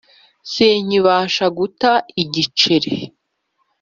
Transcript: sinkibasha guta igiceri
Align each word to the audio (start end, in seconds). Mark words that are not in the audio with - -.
sinkibasha 0.51 1.45
guta 1.57 1.91
igiceri 2.21 2.93